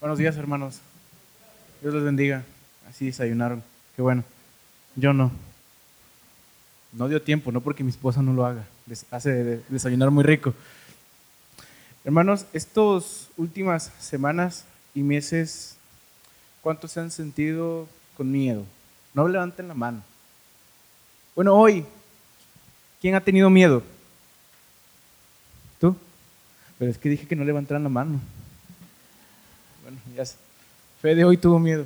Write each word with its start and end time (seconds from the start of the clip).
Buenos 0.00 0.18
días, 0.18 0.34
hermanos. 0.38 0.80
Dios 1.82 1.92
les 1.92 2.02
bendiga. 2.02 2.42
Así 2.88 3.04
desayunaron. 3.04 3.62
Qué 3.94 4.00
bueno. 4.00 4.24
Yo 4.96 5.12
no. 5.12 5.30
No 6.92 7.06
dio 7.06 7.20
tiempo, 7.20 7.52
no 7.52 7.60
porque 7.60 7.84
mi 7.84 7.90
esposa 7.90 8.22
no 8.22 8.32
lo 8.32 8.46
haga. 8.46 8.64
hace 9.10 9.60
desayunar 9.68 10.10
muy 10.10 10.24
rico. 10.24 10.54
Hermanos, 12.02 12.46
estas 12.54 13.28
últimas 13.36 13.92
semanas 13.98 14.64
y 14.94 15.02
meses, 15.02 15.76
¿cuántos 16.62 16.92
se 16.92 17.00
han 17.00 17.10
sentido 17.10 17.86
con 18.16 18.32
miedo? 18.32 18.64
No 19.12 19.28
levanten 19.28 19.68
la 19.68 19.74
mano. 19.74 20.02
Bueno, 21.36 21.54
hoy, 21.54 21.84
¿quién 23.02 23.16
ha 23.16 23.20
tenido 23.20 23.50
miedo? 23.50 23.82
¿Tú? 25.78 25.94
Pero 26.78 26.90
es 26.90 26.96
que 26.96 27.10
dije 27.10 27.26
que 27.26 27.36
no 27.36 27.44
levantaran 27.44 27.82
la 27.82 27.90
mano. 27.90 28.18
Bueno, 29.90 30.02
ya 30.16 30.24
sé. 30.24 30.36
Fede 31.02 31.24
hoy 31.24 31.36
tuvo 31.36 31.58
miedo. 31.58 31.84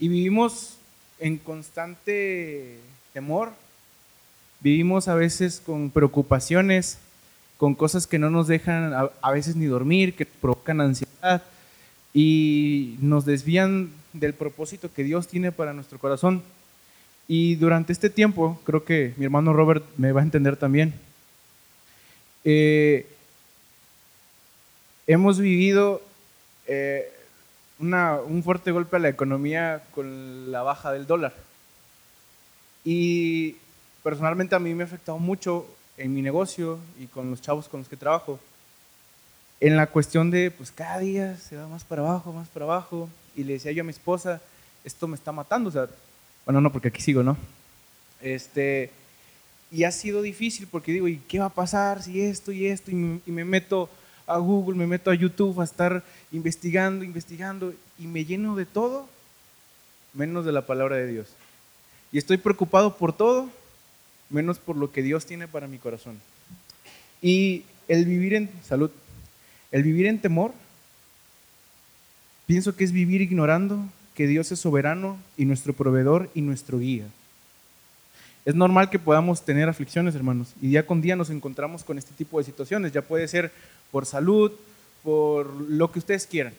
Y 0.00 0.08
vivimos 0.08 0.78
en 1.20 1.38
constante 1.38 2.80
temor. 3.12 3.52
Vivimos 4.58 5.06
a 5.06 5.14
veces 5.14 5.62
con 5.64 5.90
preocupaciones, 5.90 6.98
con 7.56 7.76
cosas 7.76 8.08
que 8.08 8.18
no 8.18 8.30
nos 8.30 8.48
dejan 8.48 8.92
a, 8.94 9.30
veces 9.30 9.54
ni 9.54 9.66
dormir, 9.66 10.16
que 10.16 10.26
provocan 10.26 10.80
ansiedad 10.80 11.44
y 12.12 12.96
nos 13.00 13.24
desvían 13.26 13.92
del 14.12 14.34
propósito 14.34 14.92
que 14.92 15.04
Dios 15.04 15.28
tiene 15.28 15.52
para 15.52 15.72
nuestro 15.72 16.00
corazón. 16.00 16.42
Y 17.28 17.54
durante 17.56 17.92
este 17.92 18.10
tiempo, 18.10 18.60
creo 18.64 18.84
que 18.84 19.14
mi 19.16 19.24
hermano 19.24 19.52
Robert 19.52 19.84
me 19.96 20.10
va 20.10 20.20
a 20.20 20.24
entender 20.24 20.56
también, 20.56 20.94
eh, 22.42 23.06
hemos 25.06 25.38
vivido 25.38 26.02
eh, 26.66 27.12
un 27.78 28.42
fuerte 28.44 28.70
golpe 28.70 28.96
a 28.96 29.00
la 29.00 29.08
economía 29.08 29.82
con 29.94 30.50
la 30.52 30.62
baja 30.62 30.92
del 30.92 31.06
dólar. 31.06 31.34
Y 32.84 33.56
personalmente 34.02 34.54
a 34.54 34.58
mí 34.58 34.74
me 34.74 34.84
ha 34.84 34.86
afectado 34.86 35.18
mucho 35.18 35.66
en 35.96 36.14
mi 36.14 36.22
negocio 36.22 36.78
y 36.98 37.06
con 37.06 37.30
los 37.30 37.40
chavos 37.40 37.68
con 37.68 37.80
los 37.80 37.88
que 37.88 37.96
trabajo. 37.96 38.38
En 39.60 39.76
la 39.76 39.86
cuestión 39.86 40.30
de, 40.30 40.50
pues 40.50 40.72
cada 40.72 40.98
día 40.98 41.36
se 41.36 41.56
va 41.56 41.68
más 41.68 41.84
para 41.84 42.02
abajo, 42.02 42.32
más 42.32 42.48
para 42.48 42.64
abajo. 42.64 43.08
Y 43.36 43.44
le 43.44 43.54
decía 43.54 43.72
yo 43.72 43.82
a 43.82 43.84
mi 43.84 43.90
esposa, 43.90 44.40
esto 44.84 45.06
me 45.06 45.16
está 45.16 45.32
matando. 45.32 45.68
O 45.68 45.72
sea, 45.72 45.88
bueno, 46.44 46.60
no, 46.60 46.72
porque 46.72 46.88
aquí 46.88 47.00
sigo, 47.00 47.22
¿no? 47.22 47.36
Este, 48.20 48.90
y 49.70 49.84
ha 49.84 49.90
sido 49.90 50.22
difícil 50.22 50.66
porque 50.70 50.92
digo, 50.92 51.08
¿y 51.08 51.16
qué 51.16 51.38
va 51.38 51.46
a 51.46 51.54
pasar 51.54 52.02
si 52.02 52.20
esto 52.20 52.52
y 52.52 52.66
esto? 52.66 52.90
Y 52.90 52.94
me, 52.94 53.44
meto 53.44 53.88
a 54.34 54.38
Google, 54.38 54.76
me 54.76 54.86
meto 54.86 55.10
a 55.10 55.14
YouTube 55.14 55.60
a 55.60 55.64
estar 55.64 56.02
investigando, 56.30 57.04
investigando 57.04 57.74
y 57.98 58.06
me 58.06 58.24
lleno 58.24 58.56
de 58.56 58.66
todo 58.66 59.08
menos 60.14 60.44
de 60.44 60.52
la 60.52 60.66
palabra 60.66 60.96
de 60.96 61.06
Dios. 61.06 61.28
Y 62.10 62.18
estoy 62.18 62.36
preocupado 62.36 62.96
por 62.96 63.16
todo 63.16 63.48
menos 64.30 64.58
por 64.58 64.76
lo 64.76 64.92
que 64.92 65.02
Dios 65.02 65.26
tiene 65.26 65.48
para 65.48 65.68
mi 65.68 65.78
corazón. 65.78 66.18
Y 67.20 67.64
el 67.88 68.04
vivir 68.04 68.34
en 68.34 68.50
salud, 68.64 68.90
el 69.70 69.82
vivir 69.82 70.06
en 70.06 70.20
temor, 70.20 70.52
pienso 72.46 72.74
que 72.76 72.84
es 72.84 72.92
vivir 72.92 73.20
ignorando 73.20 73.84
que 74.14 74.26
Dios 74.26 74.52
es 74.52 74.60
soberano 74.60 75.18
y 75.36 75.44
nuestro 75.44 75.72
proveedor 75.72 76.30
y 76.34 76.42
nuestro 76.42 76.78
guía. 76.78 77.06
Es 78.44 78.54
normal 78.56 78.90
que 78.90 78.98
podamos 78.98 79.44
tener 79.44 79.68
aflicciones, 79.68 80.14
hermanos, 80.14 80.48
y 80.60 80.68
día 80.68 80.84
con 80.84 81.00
día 81.00 81.14
nos 81.14 81.30
encontramos 81.30 81.84
con 81.84 81.96
este 81.96 82.12
tipo 82.14 82.38
de 82.38 82.44
situaciones. 82.44 82.92
Ya 82.92 83.02
puede 83.02 83.28
ser 83.28 83.52
por 83.92 84.04
salud, 84.04 84.50
por 85.04 85.54
lo 85.54 85.92
que 85.92 86.00
ustedes 86.00 86.26
quieran. 86.26 86.52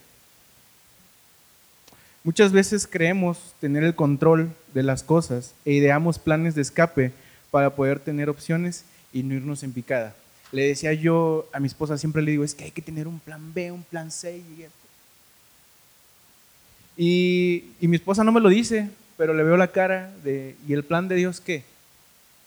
Muchas 2.23 2.53
veces 2.53 2.87
creemos 2.87 3.53
tener 3.59 3.83
el 3.83 3.95
control 3.95 4.51
de 4.73 4.83
las 4.83 5.03
cosas 5.03 5.53
e 5.65 5.73
ideamos 5.73 6.19
planes 6.19 6.55
de 6.55 6.61
escape 6.61 7.11
para 7.51 7.75
poder 7.75 7.99
tener 7.99 8.29
opciones 8.29 8.85
y 9.11 9.23
no 9.23 9.33
irnos 9.33 9.61
en 9.63 9.73
picada. 9.73 10.15
Le 10.53 10.67
decía 10.67 10.93
yo 10.93 11.49
a 11.51 11.59
mi 11.59 11.67
esposa, 11.67 11.97
siempre 11.97 12.21
le 12.21 12.31
digo, 12.31 12.45
es 12.45 12.55
que 12.55 12.63
hay 12.63 12.71
que 12.71 12.81
tener 12.81 13.09
un 13.09 13.19
plan 13.19 13.53
B, 13.53 13.73
un 13.73 13.83
plan 13.83 14.09
C. 14.09 14.41
Y, 16.95 17.65
y 17.81 17.87
mi 17.89 17.97
esposa 17.97 18.23
no 18.23 18.31
me 18.31 18.39
lo 18.39 18.47
dice, 18.47 18.89
pero 19.17 19.33
le 19.33 19.43
veo 19.43 19.57
la 19.57 19.73
cara 19.73 20.13
de, 20.23 20.55
¿y 20.65 20.71
el 20.71 20.83
plan 20.83 21.09
de 21.09 21.15
Dios 21.15 21.41
qué? 21.41 21.65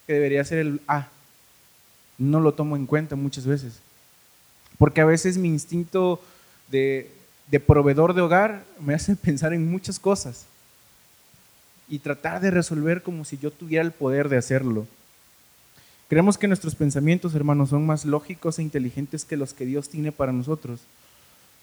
Que 0.07 0.15
debería 0.15 0.45
ser 0.45 0.59
el 0.59 0.81
A. 0.87 1.09
No 2.19 2.41
lo 2.41 2.55
tomo 2.55 2.77
en 2.77 2.87
cuenta 2.87 3.17
muchas 3.17 3.47
veces. 3.47 3.81
Porque 4.79 5.01
a 5.01 5.07
veces 5.07 5.39
mi 5.39 5.49
instinto 5.49 6.21
de, 6.71 7.11
de 7.49 7.61
proveedor 7.61 8.15
de 8.15 8.23
hogar 8.23 8.65
me 8.81 8.95
hace 8.95 9.17
pensar 9.17 9.53
en 9.53 9.71
muchas 9.71 9.99
cosas 9.99 10.47
y 11.89 11.99
tratar 12.01 12.41
de 12.41 12.51
resolver 12.51 13.03
como 13.03 13.25
si 13.25 13.39
yo 13.39 13.51
tuviera 13.51 13.85
el 13.85 13.93
poder 13.93 14.29
de 14.29 14.37
hacerlo. 14.37 14.87
Creemos 16.09 16.39
que 16.39 16.49
nuestros 16.49 16.75
pensamientos, 16.75 17.35
hermanos, 17.35 17.71
son 17.71 17.85
más 17.85 18.05
lógicos 18.05 18.59
e 18.59 18.63
inteligentes 18.63 19.25
que 19.25 19.37
los 19.37 19.55
que 19.55 19.67
Dios 19.67 19.89
tiene 19.89 20.13
para 20.13 20.33
nosotros. 20.33 20.81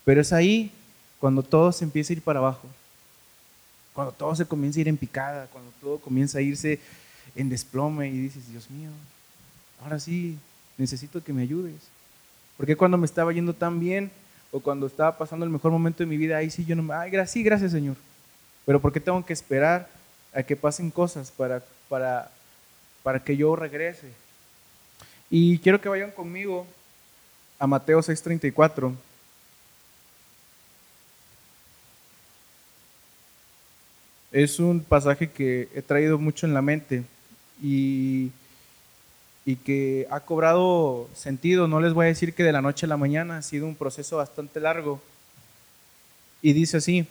Pero 0.03 0.21
es 0.21 0.33
ahí 0.33 0.71
cuando 1.19 1.43
todo 1.43 1.71
se 1.71 1.85
empieza 1.85 2.11
a 2.11 2.17
ir 2.17 2.21
para 2.21 2.39
abajo, 2.39 2.67
cuando 3.93 4.11
todo 4.11 4.35
se 4.35 4.45
comienza 4.45 4.79
a 4.79 4.81
ir 4.81 4.87
en 4.89 4.97
picada, 4.97 5.47
cuando 5.47 5.71
todo 5.79 5.97
comienza 5.99 6.39
a 6.39 6.41
irse 6.41 6.79
en 7.35 7.49
desplome 7.49 8.07
y 8.09 8.17
dices, 8.17 8.49
Dios 8.49 8.69
mío, 8.69 8.89
ahora 9.81 9.99
sí, 9.99 10.37
necesito 10.77 11.23
que 11.23 11.33
me 11.33 11.41
ayudes. 11.41 11.75
Porque 12.57 12.75
cuando 12.75 12.97
me 12.97 13.05
estaba 13.05 13.33
yendo 13.33 13.53
tan 13.53 13.79
bien 13.79 14.11
o 14.51 14.59
cuando 14.59 14.87
estaba 14.87 15.17
pasando 15.17 15.45
el 15.45 15.51
mejor 15.51 15.71
momento 15.71 15.99
de 15.99 16.07
mi 16.07 16.17
vida, 16.17 16.37
ahí 16.37 16.49
sí 16.49 16.65
yo 16.65 16.75
no 16.75 16.83
me, 16.83 16.93
ay, 16.93 17.11
sí, 17.27 17.43
gracias 17.43 17.71
Señor. 17.71 17.95
Pero 18.65 18.79
¿por 18.79 18.93
qué 18.93 18.99
tengo 18.99 19.25
que 19.25 19.33
esperar 19.33 19.89
a 20.33 20.43
que 20.43 20.55
pasen 20.55 20.89
cosas 20.91 21.31
para, 21.31 21.63
para, 21.89 22.31
para 23.01 23.23
que 23.23 23.35
yo 23.35 23.55
regrese? 23.55 24.11
Y 25.29 25.57
quiero 25.59 25.81
que 25.81 25.89
vayan 25.89 26.11
conmigo 26.11 26.67
a 27.59 27.67
Mateo 27.67 27.99
6:34. 27.99 28.93
Es 34.33 34.59
un 34.59 34.79
pasaje 34.79 35.29
que 35.29 35.69
he 35.75 35.83
traído 35.83 36.17
mucho 36.17 36.47
en 36.47 36.55
la 36.55 36.63
mente 36.63 37.03
y, 37.61 38.31
y 39.45 39.57
que 39.57 40.07
ha 40.09 40.21
cobrado 40.21 41.07
sentido. 41.13 41.67
No 41.67 41.79
les 41.79 41.93
voy 41.93 42.05
a 42.05 42.09
decir 42.09 42.33
que 42.33 42.41
de 42.41 42.51
la 42.51 42.63
noche 42.63 42.87
a 42.87 42.89
la 42.89 42.97
mañana 42.97 43.37
ha 43.37 43.41
sido 43.43 43.67
un 43.67 43.75
proceso 43.75 44.17
bastante 44.17 44.59
largo. 44.59 44.99
Y 46.41 46.53
dice 46.53 46.77
así, 46.77 47.05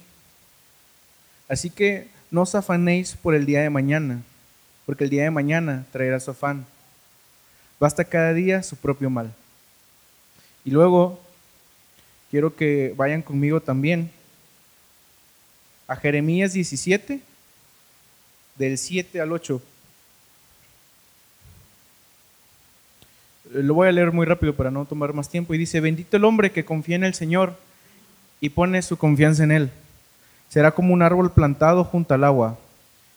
así 1.49 1.71
que 1.71 2.09
no 2.33 2.43
os 2.43 2.57
afanéis 2.57 3.15
por 3.15 3.37
el 3.37 3.47
día 3.47 3.63
de 3.63 3.71
mañana, 3.71 4.21
porque 4.85 5.05
el 5.05 5.11
día 5.11 5.23
de 5.23 5.31
mañana 5.31 5.87
traerá 5.93 6.19
su 6.19 6.33
afán. 6.33 6.67
Basta 7.79 8.03
cada 8.03 8.33
día 8.33 8.65
su 8.65 8.75
propio 8.75 9.11
mal. 9.11 9.33
Y 10.65 10.73
luego 10.73 11.21
quiero 12.33 12.57
que 12.57 12.95
vayan 12.97 13.23
conmigo 13.23 13.61
también 13.61 14.11
a 15.93 15.97
Jeremías 15.97 16.55
17, 16.55 17.21
del 18.57 18.79
7 18.79 19.21
al 19.21 19.31
8. 19.31 19.61
Lo 23.53 23.75
voy 23.75 23.89
a 23.89 23.93
leer 23.93 24.11
muy 24.11 24.25
rápido 24.25 24.57
para 24.57 24.71
no 24.71 24.87
tomar 24.87 25.13
más 25.13 25.29
tiempo. 25.29 25.53
Y 25.53 25.59
dice, 25.59 25.81
bendito 25.81 26.17
el 26.17 26.25
hombre 26.25 26.51
que 26.51 26.65
confía 26.65 26.97
en 26.97 27.05
el 27.05 27.13
Señor 27.13 27.59
y 28.41 28.49
pone 28.49 28.81
su 28.81 28.97
confianza 28.97 29.45
en 29.45 29.53
Él. 29.53 29.71
Será 30.49 30.71
como 30.71 30.95
un 30.95 31.03
árbol 31.03 31.31
plantado 31.31 31.85
junto 31.85 32.15
al 32.15 32.25
agua, 32.25 32.59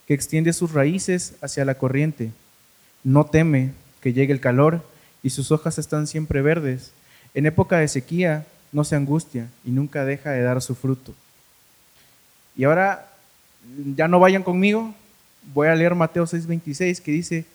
que 0.06 0.14
extiende 0.14 0.52
sus 0.52 0.74
raíces 0.74 1.36
hacia 1.42 1.64
la 1.64 1.76
corriente. 1.78 2.32
No 3.06 3.26
teme 3.26 3.72
que 4.02 4.12
llegue 4.12 4.34
el 4.34 4.42
calor 4.42 4.84
y 5.24 5.30
sus 5.30 5.50
hojas 5.50 5.78
están 5.78 6.08
siempre 6.08 6.42
verdes. 6.42 6.92
En 7.36 7.46
época 7.46 7.78
de 7.78 7.88
sequía 7.88 8.46
no 8.74 8.84
se 8.84 8.98
angustia 8.98 9.48
y 9.64 9.72
nunca 9.72 10.04
deja 10.04 10.32
de 10.32 10.42
dar 10.42 10.62
su 10.62 10.76
fruto. 10.76 11.16
Y 12.56 12.64
ahora, 12.64 13.12
ya 13.96 14.08
no 14.08 14.20
vayan 14.20 14.44
conmigo, 14.44 14.94
voy 15.54 15.68
a 15.68 15.76
leer 15.76 15.96
Mateo 15.96 16.26
6:26 16.26 17.02
que 17.02 17.12
dice, 17.12 17.46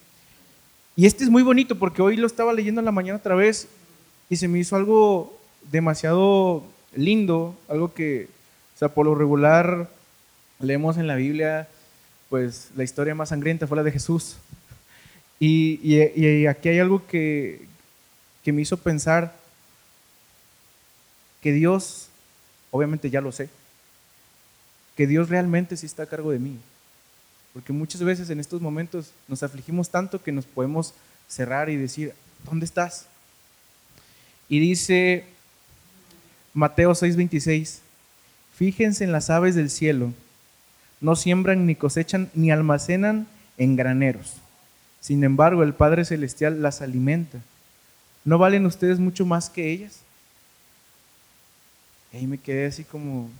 y 0.97 1.06
este 1.06 1.25
es 1.25 1.31
muy 1.31 1.43
bonito 1.43 1.79
porque 1.79 2.02
hoy 2.02 2.17
lo 2.17 2.26
estaba 2.26 2.52
leyendo 2.52 2.81
en 2.81 2.85
la 2.85 2.93
mañana 2.93 3.19
otra 3.19 3.35
vez 3.35 3.69
y 4.29 4.37
se 4.37 4.49
me 4.49 4.58
hizo 4.58 4.76
algo 4.76 5.38
demasiado 5.70 6.64
lindo, 6.94 7.56
algo 7.69 7.94
que, 7.94 8.29
o 8.75 8.79
sea, 8.79 8.88
por 8.88 9.06
lo 9.06 9.14
regular 9.14 9.88
leemos 10.58 10.99
en 10.99 11.06
la 11.06 11.14
Biblia, 11.14 11.69
pues 12.29 12.70
la 12.76 12.85
historia 12.85 13.14
más 13.14 13.31
sangrienta 13.31 13.67
fue 13.67 13.76
la 13.76 13.82
de 13.82 13.93
Jesús, 13.93 14.37
y, 15.43 16.47
aquí 16.47 16.69
hay 16.69 16.79
algo 16.79 17.06
que, 17.06 17.62
que 18.44 18.52
me 18.52 18.61
hizo 18.61 18.76
pensar 18.76 19.35
que 21.41 21.50
Dios, 21.52 22.11
obviamente 22.70 23.08
ya 23.08 23.23
lo 23.23 23.32
sé, 23.32 23.49
que 25.00 25.06
Dios 25.06 25.31
realmente 25.31 25.79
sí 25.79 25.87
está 25.87 26.02
a 26.02 26.06
cargo 26.06 26.31
de 26.31 26.38
mí. 26.38 26.58
Porque 27.55 27.73
muchas 27.73 28.02
veces 28.02 28.29
en 28.29 28.38
estos 28.38 28.61
momentos 28.61 29.12
nos 29.29 29.43
afligimos 29.43 29.88
tanto 29.88 30.23
que 30.23 30.31
nos 30.31 30.44
podemos 30.44 30.93
cerrar 31.26 31.70
y 31.70 31.76
decir, 31.76 32.12
¿dónde 32.44 32.67
estás? 32.67 33.06
Y 34.47 34.61
dice 34.61 35.25
Mateo 36.52 36.91
6:26, 36.91 37.79
fíjense 38.55 39.02
en 39.02 39.11
las 39.11 39.31
aves 39.31 39.55
del 39.55 39.70
cielo, 39.70 40.12
no 41.00 41.17
siembran 41.17 41.64
ni 41.64 41.76
cosechan 41.76 42.31
ni 42.35 42.50
almacenan 42.50 43.26
en 43.56 43.76
graneros. 43.76 44.35
Sin 45.00 45.25
embargo, 45.25 45.62
el 45.62 45.73
Padre 45.73 46.05
Celestial 46.05 46.61
las 46.61 46.82
alimenta. 46.82 47.38
¿No 48.26 48.37
valen 48.37 48.67
ustedes 48.67 48.99
mucho 48.99 49.25
más 49.25 49.49
que 49.49 49.70
ellas? 49.70 50.00
Y 52.12 52.19
ahí 52.19 52.26
me 52.26 52.37
quedé 52.37 52.67
así 52.67 52.85
como, 52.85 53.31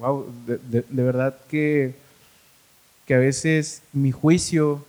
wow, 0.00 0.26
de, 0.46 0.84
verdad 0.88 1.36
que, 1.48 1.94
que 3.06 3.14
a 3.14 3.18
veces 3.18 3.82
mi 3.92 4.10
juicio 4.12 4.84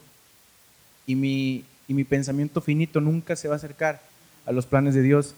y 1.05 1.15
mi, 1.15 1.65
y 1.87 1.93
mi 1.93 2.05
pensamiento 2.05 2.61
finito 2.61 3.01
nunca 3.01 3.35
se 3.35 3.49
va 3.49 3.55
a 3.55 3.57
acercar 3.57 4.01
a 4.45 4.53
los 4.53 4.65
planes 4.65 4.95
de 4.95 5.01
Dios. 5.01 5.35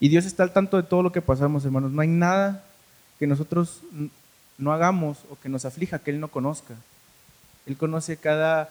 Y 0.00 0.08
Dios 0.08 0.24
está 0.24 0.42
al 0.42 0.54
tanto 0.54 0.78
de 0.78 0.82
todo 0.82 1.02
lo 1.02 1.12
que 1.12 1.20
pasamos, 1.20 1.64
hermanos. 1.64 1.92
No 1.92 2.00
hay 2.00 2.08
nada 2.08 2.64
que 3.18 3.26
nosotros 3.26 3.82
no 4.56 4.72
hagamos 4.72 5.18
o 5.30 5.38
que 5.38 5.50
nos 5.50 5.66
aflija 5.66 5.98
que 5.98 6.10
Él 6.10 6.20
no 6.20 6.28
conozca. 6.28 6.74
Él 7.66 7.76
conoce 7.76 8.16
cada 8.16 8.70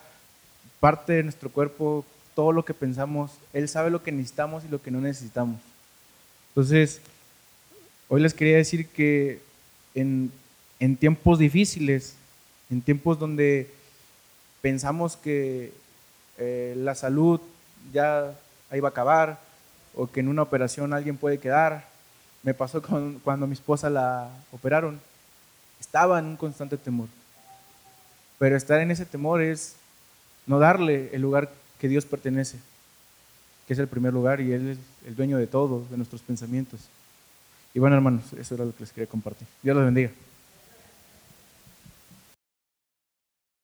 parte 0.80 1.12
de 1.12 1.22
nuestro 1.22 1.50
cuerpo, 1.50 2.04
todo 2.34 2.50
lo 2.50 2.64
que 2.64 2.74
pensamos. 2.74 3.30
Él 3.52 3.68
sabe 3.68 3.90
lo 3.90 4.02
que 4.02 4.10
necesitamos 4.10 4.64
y 4.64 4.68
lo 4.68 4.82
que 4.82 4.90
no 4.90 5.00
necesitamos. 5.00 5.60
Entonces, 6.48 7.00
hoy 8.08 8.20
les 8.20 8.34
quería 8.34 8.56
decir 8.56 8.88
que 8.88 9.40
en, 9.94 10.32
tiempos 10.98 11.38
difíciles, 11.38 12.14
en 12.70 12.82
tiempos 12.82 13.18
donde 13.18 13.70
pensamos 14.60 15.16
que 15.16 15.72
eh, 16.38 16.74
la 16.76 16.94
salud 16.94 17.40
ya 17.92 18.34
ahí 18.70 18.80
va 18.80 18.88
a 18.88 18.90
acabar, 18.90 19.40
o 19.94 20.06
que 20.06 20.20
en 20.20 20.28
una 20.28 20.42
operación 20.42 20.92
alguien 20.92 21.16
puede 21.16 21.38
quedar. 21.38 21.88
Me 22.42 22.54
pasó 22.54 22.80
con, 22.80 23.18
cuando 23.20 23.46
mi 23.46 23.54
esposa 23.54 23.90
la 23.90 24.30
operaron. 24.52 25.00
Estaba 25.78 26.18
en 26.18 26.26
un 26.26 26.36
constante 26.36 26.76
temor. 26.76 27.08
Pero 28.38 28.56
estar 28.56 28.80
en 28.80 28.90
ese 28.90 29.04
temor 29.04 29.42
es 29.42 29.76
no 30.46 30.58
darle 30.58 31.10
el 31.12 31.20
lugar 31.22 31.50
que 31.78 31.88
Dios 31.88 32.04
pertenece, 32.04 32.58
que 33.66 33.72
es 33.72 33.78
el 33.78 33.88
primer 33.88 34.12
lugar 34.12 34.40
y 34.40 34.52
Él 34.52 34.70
es 34.70 34.78
el 35.06 35.16
dueño 35.16 35.38
de 35.38 35.46
todo, 35.46 35.84
de 35.90 35.96
nuestros 35.96 36.22
pensamientos. 36.22 36.80
Y 37.74 37.78
bueno, 37.78 37.96
hermanos, 37.96 38.32
eso 38.32 38.54
era 38.54 38.64
lo 38.64 38.74
que 38.74 38.80
les 38.80 38.92
quería 38.92 39.06
compartir. 39.08 39.46
Dios 39.62 39.76
los 39.76 39.84
bendiga. 39.84 40.10